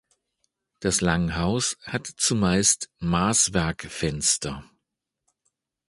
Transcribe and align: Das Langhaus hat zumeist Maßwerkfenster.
Das 0.79 0.99
Langhaus 1.01 1.77
hat 1.83 2.07
zumeist 2.07 2.89
Maßwerkfenster. 3.01 4.63